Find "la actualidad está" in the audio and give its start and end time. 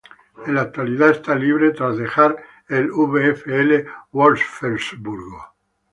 0.55-1.35